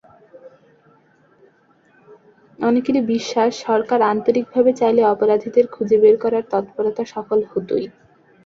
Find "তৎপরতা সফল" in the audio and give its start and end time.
6.51-7.39